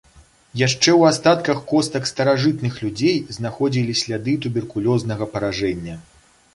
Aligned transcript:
Яшчэ 0.67 0.89
ў 0.93 1.01
астатках 1.15 1.59
костак 1.73 2.09
старажытных 2.13 2.81
людзей 2.87 3.15
знаходзілі 3.39 3.93
сляды 4.03 4.37
туберкулёзнага 4.49 5.33
паражэння. 5.37 5.95